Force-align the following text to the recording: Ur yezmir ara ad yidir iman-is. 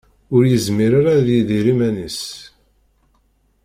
Ur 0.35 0.43
yezmir 0.51 0.91
ara 0.99 1.11
ad 1.17 1.27
yidir 1.33 1.65
iman-is. 1.73 2.21